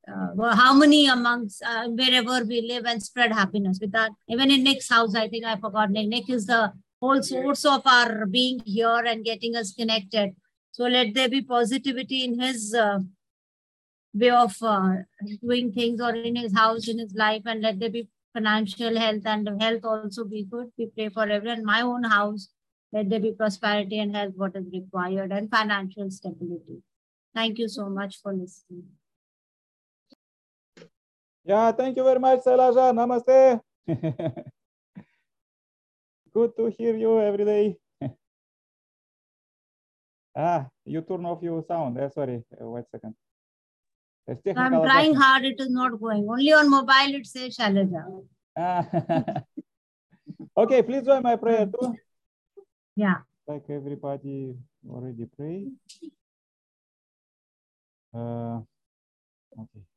uh, 0.10 0.56
harmony 0.56 1.08
amongst 1.08 1.64
uh, 1.64 1.88
wherever 1.88 2.44
we 2.46 2.62
live 2.62 2.86
and 2.86 3.02
spread 3.02 3.32
happiness 3.32 3.80
with 3.82 3.92
that. 3.92 4.12
Even 4.28 4.52
in 4.52 4.64
Nick's 4.64 4.90
house, 4.90 5.16
I 5.16 5.28
think 5.28 5.46
I 5.46 5.56
forgot 5.58 5.92
Nick. 5.92 6.08
Nick 6.08 6.30
is 6.30 6.46
the 6.46 6.74
whole 7.02 7.22
source 7.22 7.66
of 7.66 7.82
our 7.86 8.26
being 8.26 8.62
here 8.66 9.04
and 9.06 9.24
getting 9.24 9.56
us 9.56 9.74
connected. 9.74 10.36
So 10.72 10.86
let 10.86 11.14
there 11.14 11.30
be 11.30 11.42
positivity 11.42 12.24
in 12.24 12.40
his 12.40 12.74
uh, 12.74 13.00
way 14.14 14.30
of 14.30 14.56
uh, 14.62 14.96
doing 15.42 15.72
things 15.72 16.02
or 16.02 16.14
in 16.16 16.36
his 16.36 16.54
house, 16.54 16.88
in 16.88 17.00
his 17.00 17.14
life, 17.14 17.44
and 17.46 17.62
let 17.62 17.80
there 17.80 17.90
be 17.90 18.08
financial 18.34 18.98
health 18.98 19.26
and 19.26 19.62
health 19.62 19.84
also 19.84 20.24
be 20.24 20.44
good. 20.44 20.72
We 20.78 20.88
pray 20.88 21.10
for 21.10 21.28
everyone. 21.28 21.66
My 21.66 21.82
own 21.82 22.04
house, 22.04 22.50
let 22.92 23.10
there 23.10 23.20
be 23.20 23.32
prosperity 23.32 24.00
and 24.00 24.16
health, 24.16 24.34
what 24.36 24.56
is 24.56 24.66
required, 24.72 25.32
and 25.32 25.50
financial 25.50 26.10
stability. 26.10 26.82
Thank 27.34 27.60
you 27.60 27.68
so 27.68 27.90
much 27.90 28.22
for 28.22 28.34
listening. 28.34 28.86
Yeah, 31.50 31.72
thank 31.72 31.98
you 31.98 32.04
very 32.04 32.20
much, 32.20 32.44
Sailaja. 32.46 32.94
Namaste. 32.94 33.60
Good 36.32 36.52
to 36.58 36.68
hear 36.78 36.96
you 36.96 37.20
every 37.20 37.44
day. 37.44 37.76
ah, 40.38 40.68
you 40.86 41.02
turn 41.02 41.26
off 41.26 41.42
your 41.42 41.64
sound. 41.68 41.98
Uh, 41.98 42.08
sorry, 42.12 42.44
uh, 42.54 42.70
wait 42.70 42.86
a 42.86 42.90
second. 42.92 43.16
I'm 44.56 44.78
trying 44.84 45.16
hard, 45.16 45.44
it 45.44 45.60
is 45.60 45.72
not 45.72 46.00
going. 46.00 46.30
Only 46.30 46.54
on 46.54 46.70
mobile 46.70 47.16
it 47.18 47.26
says 47.26 47.58
Shailaja. 47.58 48.04
Ah. 48.56 48.86
okay, 50.64 50.84
please 50.84 51.02
join 51.02 51.24
my 51.24 51.36
prayer 51.36 51.66
too. 51.66 51.96
Yeah. 52.96 53.26
Like 53.48 53.66
everybody 53.72 54.54
already 54.88 55.26
pray. 55.36 55.66
Uh, 58.14 58.60
okay. 59.58 59.89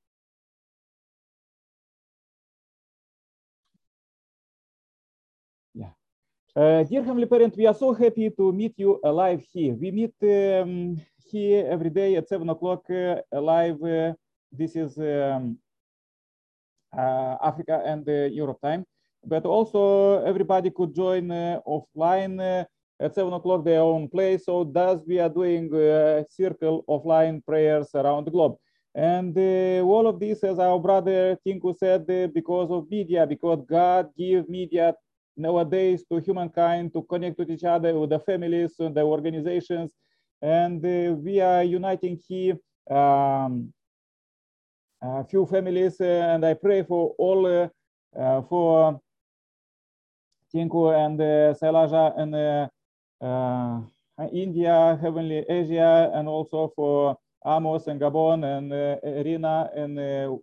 Uh, 6.54 6.82
dear 6.82 7.02
Heavenly 7.02 7.24
Parent, 7.24 7.56
we 7.56 7.66
are 7.66 7.72
so 7.72 7.94
happy 7.94 8.28
to 8.28 8.52
meet 8.52 8.74
you 8.76 9.00
alive 9.02 9.42
here. 9.54 9.72
We 9.72 9.90
meet 9.90 10.12
um, 10.22 11.00
here 11.16 11.66
every 11.66 11.88
day 11.88 12.16
at 12.16 12.28
7 12.28 12.46
o'clock 12.50 12.84
uh, 12.90 13.22
live. 13.32 13.82
Uh, 13.82 14.12
this 14.52 14.76
is 14.76 14.98
um, 14.98 15.56
uh, 16.94 17.36
Africa 17.42 17.80
and 17.86 18.06
uh, 18.06 18.28
Europe 18.28 18.60
time. 18.60 18.84
But 19.24 19.46
also 19.46 20.22
everybody 20.26 20.68
could 20.68 20.94
join 20.94 21.30
uh, 21.30 21.60
offline 21.66 22.66
at 23.00 23.14
7 23.14 23.32
o'clock 23.32 23.64
their 23.64 23.80
own 23.80 24.10
place. 24.10 24.44
So 24.44 24.64
thus 24.64 25.00
we 25.06 25.20
are 25.20 25.30
doing 25.30 25.72
a 25.74 26.26
circle 26.28 26.84
offline 26.86 27.42
prayers 27.46 27.88
around 27.94 28.26
the 28.26 28.30
globe. 28.30 28.56
And 28.94 29.34
all 29.88 30.06
of 30.06 30.20
this, 30.20 30.44
as 30.44 30.58
our 30.58 30.78
brother 30.78 31.38
Tinku 31.46 31.74
said, 31.78 32.06
because 32.34 32.70
of 32.70 32.90
media, 32.90 33.26
because 33.26 33.64
God 33.66 34.10
gave 34.18 34.50
media 34.50 34.94
nowadays 35.36 36.04
to 36.10 36.18
humankind 36.18 36.92
to 36.92 37.02
connect 37.02 37.38
with 37.38 37.50
each 37.50 37.64
other, 37.64 37.98
with 37.98 38.10
the 38.10 38.18
families 38.20 38.74
and 38.78 38.94
the 38.94 39.02
organizations. 39.02 39.92
And 40.40 40.84
uh, 40.84 41.14
we 41.14 41.40
are 41.40 41.62
uniting 41.62 42.20
here 42.28 42.56
um, 42.90 43.72
a 45.02 45.24
few 45.24 45.46
families, 45.46 46.00
uh, 46.00 46.04
and 46.34 46.44
I 46.44 46.54
pray 46.54 46.82
for 46.82 47.14
all, 47.18 47.46
uh, 47.46 47.68
uh 48.18 48.42
for 48.42 49.00
Tinku 50.54 50.92
and 50.94 51.20
uh, 51.20 51.54
Sailaja 51.54 52.12
and 52.18 52.34
uh, 52.34 52.68
uh, 53.24 54.28
India, 54.32 54.98
Heavenly 55.00 55.44
Asia, 55.48 56.10
and 56.14 56.28
also 56.28 56.72
for 56.76 57.16
Amos 57.46 57.86
and 57.86 58.00
Gabon 58.00 58.44
and 58.44 58.72
Irina 59.02 59.70
and 59.74 60.40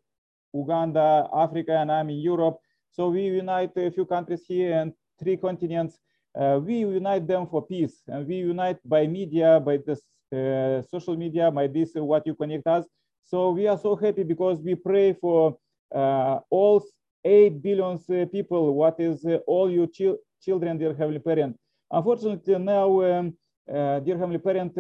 Uganda, 0.53 1.29
Africa, 1.34 1.77
and 1.77 1.91
I'm 1.91 2.10
in 2.10 2.17
Europe. 2.17 2.60
So 2.91 3.10
we 3.10 3.22
unite 3.24 3.72
a 3.77 3.91
few 3.91 4.05
countries 4.05 4.46
here 4.48 4.79
and 4.79 4.93
three 5.19 5.38
continents 5.38 6.00
uh, 6.38 6.60
we 6.63 6.79
unite 6.79 7.27
them 7.27 7.48
for 7.48 7.65
peace 7.65 8.01
and 8.08 8.27
we 8.27 8.36
unite 8.36 8.77
by 8.86 9.08
media, 9.08 9.60
by 9.60 9.77
this 9.77 10.01
uh, 10.31 10.81
social 10.84 11.15
media, 11.17 11.50
by 11.50 11.67
this 11.67 11.96
uh, 11.96 12.03
what 12.03 12.25
you 12.25 12.36
connect 12.36 12.67
us. 12.67 12.86
So 13.24 13.51
we 13.51 13.67
are 13.67 13.77
so 13.77 13.96
happy 13.96 14.24
because 14.24 14.60
we 14.62 14.75
pray 14.75 15.13
for 15.13 15.58
uh, 15.93 16.39
all 16.50 16.84
8 17.25 17.62
billion 17.62 18.00
people, 18.27 18.74
what 18.74 19.00
is 19.00 19.25
all 19.48 19.69
your 19.69 19.88
chil 19.88 20.17
children, 20.41 20.77
dear 20.77 20.93
Heavenly 20.93 21.19
Parent. 21.19 21.58
Unfortunately, 21.91 22.58
now, 22.58 23.01
um, 23.01 23.34
dear 23.67 24.17
Heavenly 24.17 24.38
Parent, 24.38 24.74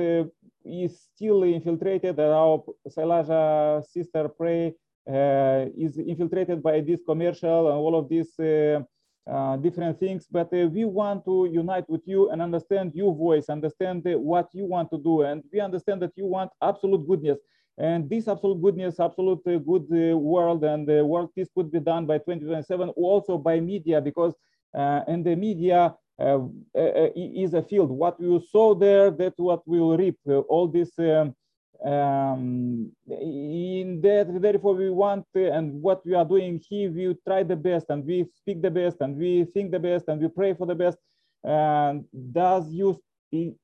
is 0.63 1.09
still 1.13 1.43
infiltrated. 1.43 2.17
Our 2.19 2.63
Sailaja 2.87 3.83
sister 3.85 4.29
pray 4.29 4.67
uh, 4.67 4.71
is 5.07 5.97
infiltrated 5.97 6.61
by 6.61 6.81
this 6.81 7.01
commercial 7.05 7.67
and 7.69 7.77
all 7.77 7.97
of 7.97 8.09
these 8.09 8.39
uh, 8.39 8.81
uh, 9.29 9.57
different 9.57 9.99
things. 9.99 10.27
But 10.29 10.51
we 10.51 10.85
want 10.85 11.25
to 11.25 11.47
unite 11.51 11.89
with 11.89 12.01
you 12.05 12.31
and 12.31 12.41
understand 12.41 12.93
your 12.95 13.13
voice, 13.15 13.49
understand 13.49 14.03
what 14.05 14.49
you 14.53 14.65
want 14.65 14.89
to 14.91 14.97
do. 14.97 15.21
And 15.21 15.43
we 15.53 15.59
understand 15.59 16.01
that 16.01 16.13
you 16.15 16.25
want 16.25 16.51
absolute 16.61 17.07
goodness. 17.07 17.39
And 17.77 18.09
this 18.09 18.27
absolute 18.27 18.61
goodness, 18.61 18.99
absolute 18.99 19.41
uh, 19.47 19.57
good 19.57 19.87
uh, 19.91 20.17
world 20.17 20.63
and 20.65 20.85
the 20.85 21.05
world 21.05 21.29
peace 21.33 21.47
could 21.55 21.71
be 21.71 21.79
done 21.79 22.05
by 22.05 22.17
2027 22.17 22.89
also 22.89 23.37
by 23.37 23.59
media 23.59 24.01
because 24.01 24.33
uh, 24.77 25.01
in 25.07 25.23
the 25.23 25.35
media 25.35 25.95
is 27.15 27.53
a 27.53 27.63
field. 27.63 27.89
What 27.89 28.19
you 28.19 28.41
sow 28.51 28.73
there, 28.73 29.11
that's 29.11 29.39
what 29.39 29.65
we 29.65 29.79
will 29.79 29.97
reap. 29.97 30.17
all 30.49 30.67
this 30.67 30.91
um, 30.99 31.33
um, 31.85 32.91
in 33.09 34.01
that 34.01 34.41
therefore 34.41 34.75
we 34.75 34.89
want 34.89 35.25
uh, 35.35 35.39
and 35.39 35.81
what 35.81 36.05
we 36.05 36.13
are 36.13 36.25
doing 36.25 36.61
here 36.67 36.91
we 36.91 37.15
try 37.25 37.41
the 37.41 37.55
best 37.55 37.85
and 37.89 38.05
we 38.05 38.25
speak 38.33 38.61
the 38.61 38.69
best 38.69 38.97
and 38.99 39.15
we 39.15 39.45
think 39.45 39.71
the 39.71 39.79
best 39.79 40.05
and 40.09 40.19
we 40.19 40.27
pray 40.27 40.53
for 40.53 40.67
the 40.67 40.75
best. 40.75 40.97
And 41.43 42.03
does 42.33 42.69
you 42.69 43.01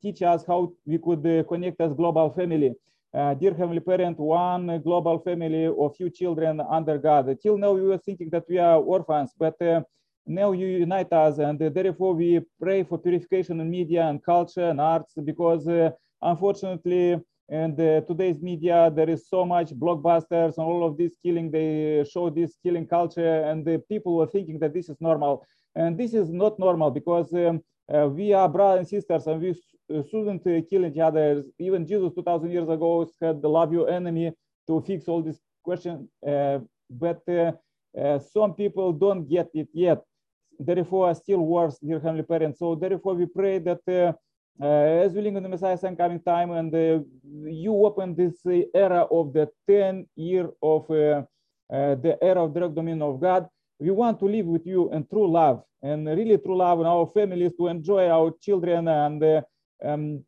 teach 0.01 0.21
us 0.21 0.45
how 0.45 0.71
we 0.85 0.97
could 0.97 1.27
uh, 1.27 1.43
connect 1.43 1.81
as 1.81 1.93
global 1.93 2.29
family? 2.29 2.73
Uh, 3.13 3.33
dear 3.33 3.53
heavenly 3.53 3.79
parent 3.79 4.17
one 4.17 4.81
global 4.81 5.19
family 5.19 5.65
of 5.65 5.95
few 5.95 6.09
children 6.09 6.61
under 6.69 6.97
god. 6.97 7.37
Till 7.41 7.57
now 7.57 7.73
we 7.73 7.81
were 7.81 7.97
thinking 7.97 8.29
that 8.29 8.43
we 8.47 8.57
are 8.59 8.77
orphans 8.77 9.31
but 9.37 9.61
uh, 9.61 9.81
now 10.25 10.53
you 10.53 10.67
unite 10.67 11.11
us 11.11 11.37
and 11.37 11.59
therefore 11.59 12.13
we 12.13 12.41
pray 12.61 12.83
for 12.83 12.97
purification 12.97 13.59
in 13.59 13.69
media 13.69 14.03
and 14.07 14.23
culture 14.23 14.69
and 14.69 14.79
arts 14.79 15.13
because 15.23 15.67
unfortunately 16.21 17.19
and 17.49 17.79
uh, 17.79 18.01
today's 18.01 18.41
media 18.41 18.91
there 18.93 19.09
is 19.09 19.29
so 19.29 19.45
much 19.45 19.69
blockbusters 19.71 20.57
and 20.57 20.65
all 20.65 20.85
of 20.85 20.97
this 20.97 21.15
killing. 21.23 21.51
They 21.51 22.03
show 22.11 22.29
this 22.29 22.57
killing 22.63 22.87
culture 22.87 23.43
and 23.43 23.63
the 23.63 23.79
people 23.87 24.17
were 24.17 24.27
thinking 24.27 24.57
that 24.59 24.73
this 24.73 24.89
is 24.89 24.97
normal. 24.99 25.45
And 25.75 25.97
this 25.97 26.13
is 26.13 26.31
not 26.31 26.57
normal 26.57 26.89
because 26.89 27.33
um, 27.33 27.61
uh, 27.93 28.07
we 28.07 28.33
are 28.33 28.49
brothers 28.49 28.79
and 28.79 28.87
sisters 28.87 29.27
and 29.27 29.41
we 29.41 29.49
uh, 29.51 30.01
shouldn't 30.09 30.47
uh, 30.47 30.61
kill 30.67 30.85
each 30.85 30.97
other. 30.97 31.43
Even 31.59 31.85
jesus 31.85 32.13
2000 32.15 32.49
years 32.49 32.69
ago 32.69 33.07
said 33.19 33.43
love 33.43 33.71
your 33.71 33.89
enemy 33.89 34.31
to 34.67 34.81
fix 34.81 35.07
all 35.07 35.21
this 35.21 35.39
question 35.63 36.09
uh, 36.27 36.59
but 36.89 37.21
uh, 37.29 37.51
some 38.19 38.53
people 38.55 38.91
don't 38.91 39.29
get 39.29 39.49
it 39.53 39.67
yet. 39.73 40.01
Therefore 40.57 41.13
still 41.13 41.45
worse 41.45 41.77
dear 41.77 41.99
heavenly 41.99 42.23
parents 42.23 42.57
so 42.57 42.73
therefore 42.73 43.13
we 43.13 43.27
pray 43.27 43.59
that 43.59 44.15
as 44.61 45.13
we 45.13 45.21
link 45.21 45.37
in 45.37 45.43
the 45.43 45.49
Messiah's 45.49 45.81
coming 45.97 46.21
time, 46.21 46.51
and 46.51 46.73
uh, 46.73 46.99
you 47.45 47.73
open 47.85 48.15
this 48.15 48.35
uh, 48.45 48.61
era 48.73 49.01
of 49.11 49.33
the 49.33 49.49
10 49.69 50.07
year 50.15 50.49
of 50.61 50.87
the 50.87 52.17
era 52.21 52.43
of 52.43 52.53
direct 52.53 52.75
dominion 52.75 53.01
of 53.01 53.19
God. 53.19 53.47
We 53.79 53.91
want 53.91 54.19
to 54.19 54.25
live 54.25 54.45
with 54.45 54.65
you 54.65 54.91
in 54.93 55.05
true 55.07 55.29
love 55.29 55.63
and 55.81 56.07
really 56.07 56.37
true 56.37 56.57
love 56.57 56.79
in 56.79 56.85
our 56.85 57.05
families 57.07 57.51
to 57.57 57.67
enjoy 57.67 58.07
our 58.07 58.31
children 58.41 58.87
and 58.87 59.43
um, 59.83 60.23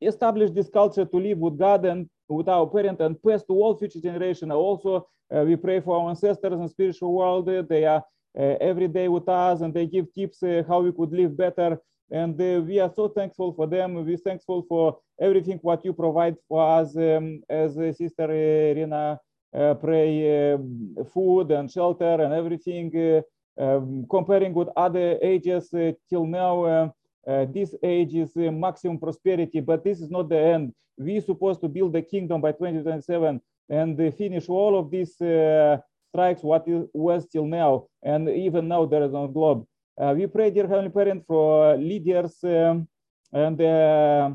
establish 0.00 0.50
this 0.50 0.68
culture 0.68 1.04
to 1.04 1.16
live 1.16 1.38
with 1.38 1.58
God 1.58 1.84
and 1.84 2.08
with 2.28 2.48
our 2.48 2.66
parent 2.66 3.00
and 3.00 3.22
pass 3.22 3.42
to 3.44 3.52
all 3.52 3.76
future 3.76 4.00
generation. 4.00 4.50
Also, 4.50 5.08
uh, 5.34 5.44
we 5.44 5.56
pray 5.56 5.80
for 5.80 6.00
our 6.00 6.10
ancestors 6.10 6.52
in 6.52 6.68
spiritual 6.68 7.12
world. 7.12 7.46
They 7.68 7.84
are 7.84 8.02
uh, 8.38 8.54
every 8.60 8.88
day 8.88 9.08
with 9.08 9.28
us 9.28 9.60
and 9.60 9.72
they 9.72 9.86
give 9.86 10.12
tips 10.14 10.42
uh, 10.42 10.62
how 10.66 10.80
we 10.80 10.92
could 10.92 11.12
live 11.12 11.36
better 11.36 11.78
and 12.10 12.40
uh, 12.40 12.60
we 12.62 12.80
are 12.80 12.90
so 12.94 13.08
thankful 13.08 13.52
for 13.52 13.66
them. 13.66 13.94
We're 13.94 14.16
thankful 14.16 14.64
for 14.68 14.98
everything 15.20 15.58
what 15.62 15.84
you 15.84 15.92
provide 15.92 16.36
for 16.48 16.80
us 16.80 16.96
um, 16.96 17.42
as 17.48 17.76
uh, 17.76 17.92
Sister 17.92 18.30
Irina 18.30 19.18
uh, 19.54 19.74
pray 19.74 20.52
um, 20.52 20.96
food 21.12 21.50
and 21.50 21.70
shelter 21.70 22.20
and 22.22 22.32
everything. 22.32 22.94
Uh, 22.96 23.22
um, 23.62 24.06
comparing 24.08 24.54
with 24.54 24.68
other 24.76 25.18
ages 25.20 25.72
uh, 25.74 25.92
till 26.08 26.26
now, 26.26 26.64
uh, 27.26 27.44
this 27.52 27.74
age 27.82 28.14
is 28.14 28.30
maximum 28.36 28.98
prosperity, 28.98 29.60
but 29.60 29.82
this 29.82 30.00
is 30.00 30.10
not 30.10 30.28
the 30.28 30.38
end. 30.38 30.72
We're 30.96 31.20
supposed 31.20 31.60
to 31.62 31.68
build 31.68 31.92
the 31.92 32.02
kingdom 32.02 32.40
by 32.40 32.52
2027 32.52 33.40
and 33.70 34.14
finish 34.14 34.48
all 34.48 34.78
of 34.78 34.90
these 34.90 35.14
strikes 35.14 36.42
what 36.42 36.64
was 36.94 37.26
till 37.26 37.46
now. 37.46 37.86
And 38.02 38.28
even 38.28 38.68
now 38.68 38.86
there 38.86 39.02
is 39.02 39.12
on 39.12 39.32
globe. 39.32 39.66
Uh, 39.98 40.14
we 40.16 40.28
pray, 40.28 40.48
dear 40.48 40.68
Heavenly 40.68 40.90
Parent, 40.90 41.24
for 41.26 41.76
leaders 41.76 42.38
um, 42.44 42.86
and 43.32 43.60
uh, 43.60 44.30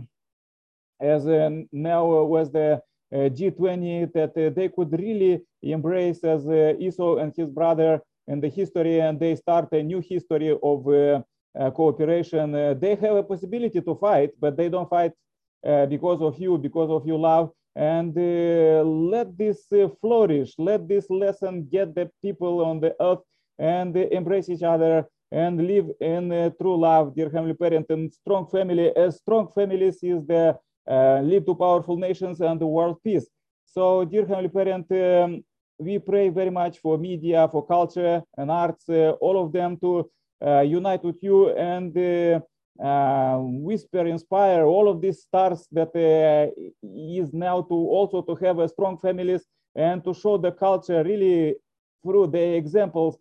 as 0.99 1.25
uh, 1.25 1.49
now 1.71 2.05
was 2.05 2.51
the 2.51 2.81
G20 3.13 4.11
that 4.11 4.53
they 4.55 4.67
could 4.67 4.91
really 4.91 5.41
embrace 5.61 6.21
as 6.25 6.45
Esau 6.79 7.15
and 7.17 7.31
his 7.33 7.47
brother 7.47 8.01
in 8.27 8.41
the 8.41 8.49
history 8.49 8.99
and 8.99 9.17
they 9.17 9.35
start 9.35 9.71
a 9.71 9.81
new 9.81 10.01
history 10.01 10.57
of 10.61 10.87
uh, 10.87 11.71
cooperation. 11.71 12.53
Uh, 12.53 12.73
they 12.73 12.95
have 12.95 13.15
a 13.15 13.23
possibility 13.23 13.79
to 13.79 13.95
fight, 13.95 14.31
but 14.41 14.57
they 14.57 14.67
don't 14.67 14.89
fight 14.89 15.13
uh, 15.65 15.85
because 15.85 16.21
of 16.21 16.37
you, 16.39 16.57
because 16.57 16.89
of 16.89 17.05
your 17.07 17.19
love. 17.19 17.51
And 17.75 18.13
let 19.09 19.37
this 19.37 19.65
flourish. 20.01 20.53
Let 20.57 20.87
this 20.89 21.09
lesson 21.09 21.67
get 21.71 21.95
the 21.95 22.11
people 22.21 22.65
on 22.65 22.81
the 22.81 22.95
earth 22.99 23.21
and 23.57 23.95
embrace 23.95 24.49
each 24.49 24.63
other 24.63 25.07
and 25.33 25.67
live 25.67 25.89
in 25.99 26.31
uh, 26.31 26.51
true 26.61 26.79
love, 26.79 27.15
dear 27.15 27.29
Heavenly 27.29 27.55
Parent, 27.55 27.87
and 27.89 28.13
strong 28.13 28.45
family. 28.47 28.95
As 28.95 29.17
strong 29.17 29.47
families 29.47 29.97
is 30.03 30.23
the 30.27 30.55
uh, 30.87 31.21
lead 31.21 31.45
to 31.47 31.55
powerful 31.55 31.97
nations 31.97 32.39
and 32.39 32.61
the 32.61 32.67
world 32.67 32.97
peace. 33.03 33.25
So, 33.65 34.05
dear 34.05 34.27
Heavenly 34.27 34.49
Parent, 34.49 34.85
um, 34.91 35.43
we 35.79 35.97
pray 35.97 36.29
very 36.29 36.51
much 36.51 36.77
for 36.77 36.99
media, 36.99 37.49
for 37.51 37.65
culture 37.65 38.21
and 38.37 38.51
arts, 38.51 38.87
uh, 38.87 39.13
all 39.19 39.43
of 39.43 39.51
them 39.51 39.75
to 39.77 40.11
uh, 40.45 40.61
unite 40.61 41.03
with 41.03 41.17
you 41.23 41.49
and 41.55 41.97
uh, 41.97 42.39
uh, 42.83 43.37
whisper, 43.39 44.05
inspire 44.05 44.65
all 44.65 44.87
of 44.87 45.01
these 45.01 45.21
stars 45.21 45.67
that 45.71 45.91
is 46.83 47.33
now 47.33 47.61
to 47.61 47.73
also 47.73 48.21
to 48.21 48.35
have 48.35 48.59
a 48.59 48.69
strong 48.69 48.99
families 48.99 49.43
and 49.75 50.03
to 50.03 50.13
show 50.13 50.37
the 50.37 50.51
culture 50.51 51.03
really 51.03 51.55
through 52.03 52.27
the 52.27 52.55
examples 52.55 53.17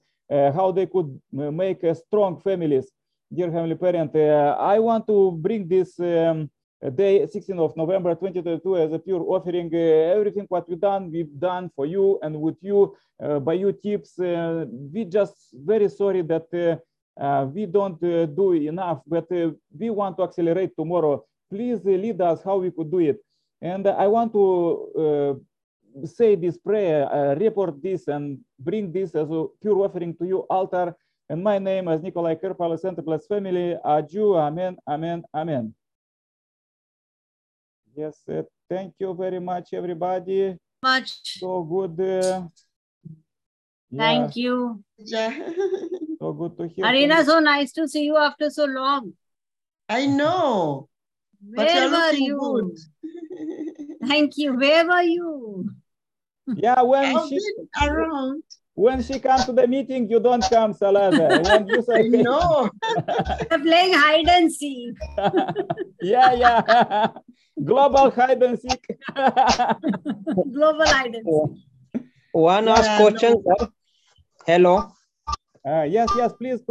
how 0.55 0.73
they 0.73 0.87
could 0.87 1.21
uh, 1.39 1.51
make 1.51 1.81
strong 1.95 2.41
families. 2.41 2.91
Dear 3.35 3.51
Heavenly 3.51 3.77
Parent, 3.77 4.15
uh, 4.15 4.57
I 4.59 4.79
want 4.79 5.07
to 5.07 5.33
bring 5.33 5.67
this 5.67 5.99
um, 6.01 6.51
day 6.95 7.27
16th 7.27 7.59
of 7.59 7.77
November 7.77 8.15
2022 8.15 8.77
as 8.77 8.93
a 8.93 8.99
pure 8.99 9.25
offering. 9.29 9.73
everything 9.75 10.47
what 10.49 10.69
we've 10.69 10.81
done, 10.81 11.11
we've 11.11 11.39
done 11.39 11.71
for 11.75 11.87
you 11.87 12.19
and 12.23 12.41
with 12.41 12.57
you, 12.61 12.97
by 13.43 13.55
your 13.55 13.73
tips. 13.73 14.15
we 14.19 15.05
just 15.05 15.35
very 15.55 15.89
sorry 15.89 16.23
that 16.23 16.81
uh, 17.21 17.47
we 17.53 17.67
don't 17.67 18.03
uh, 18.03 18.27
do 18.27 18.53
enough, 18.53 19.03
but 19.07 19.31
uh, 19.33 19.51
we 19.79 19.91
want 19.91 20.17
to 20.17 20.23
accelerate 20.23 20.75
tomorrow. 20.77 21.25
Please 21.51 21.81
lead 21.85 22.21
us 22.21 22.43
how 22.43 22.57
we 22.57 22.71
could 22.71 22.91
do 22.91 23.01
it. 23.01 23.19
And 23.61 23.87
I 23.87 24.09
want 24.09 24.33
to 24.33 25.41
say 26.05 26.35
this 26.35 26.57
prayer, 26.57 27.07
uh, 27.13 27.35
report 27.35 27.83
this 27.83 28.09
and 28.09 28.39
bring 28.65 28.93
this 28.93 29.15
as 29.15 29.31
a 29.31 29.47
pure 29.61 29.85
offering 29.85 30.15
to 30.17 30.25
you 30.27 30.39
altar. 30.51 30.95
And 31.29 31.43
my 31.43 31.59
name 31.59 31.89
is 31.89 32.03
Nikolai 32.03 32.35
Kerpal, 32.35 32.79
Center 32.79 33.03
Plus 33.03 33.27
family. 33.27 33.77
Adieu, 33.85 34.37
amen, 34.37 34.77
amen, 34.87 35.23
amen. 35.35 35.75
Yes, 37.95 38.21
uh, 38.29 38.43
thank 38.69 38.95
you 38.99 39.15
very 39.15 39.41
much, 39.41 39.73
everybody. 39.73 40.57
Much. 40.83 41.39
So 41.39 41.63
good. 41.63 42.01
Uh, 42.01 42.49
thank 43.95 44.37
yeah. 44.37 44.43
you. 44.43 44.85
so 46.19 46.33
good 46.33 46.57
to 46.57 46.69
hear. 46.69 46.87
Arina, 46.87 47.25
so 47.25 47.39
nice 47.39 47.73
to 47.73 47.87
see 47.89 48.05
you 48.05 48.17
after 48.17 48.51
so 48.51 48.65
long. 48.65 49.13
I 49.89 50.07
know. 50.07 50.89
Where 51.45 51.91
were 51.91 52.13
you? 52.13 52.77
Thank 54.07 54.39
you. 54.39 54.57
Where 54.57 54.87
were 54.87 55.03
you? 55.03 55.71
Yeah, 56.47 56.83
when 56.83 57.17
I've 57.17 57.29
she 57.29 57.39
around. 57.83 58.43
When 58.75 59.03
she 59.03 59.19
comes 59.19 59.45
to 59.45 59.53
the 59.53 59.67
meeting, 59.67 60.09
you 60.09 60.19
don't 60.19 60.43
come, 60.49 60.73
Sailaja. 60.73 61.45
When 61.49 61.69
you 61.69 61.83
say 61.83 62.09
no, 62.09 62.71
We're 63.51 63.59
playing 63.61 63.93
hide 63.93 64.29
and 64.29 64.51
seek. 64.51 64.97
yeah, 66.01 66.33
yeah. 66.33 67.09
Global 67.63 68.11
hide 68.11 68.43
and 68.43 68.59
seek. 68.59 68.87
Global 69.15 70.87
hide 70.87 71.15
and 71.15 71.27
seek. 71.27 72.03
One 72.33 72.65
yeah, 72.65 72.73
ask 72.73 73.01
question, 73.01 73.43
no. 73.45 73.57
sir. 73.59 73.69
Hello. 74.47 74.89
Uh, 75.69 75.83
yes, 75.83 76.09
yes, 76.17 76.33
please. 76.33 76.63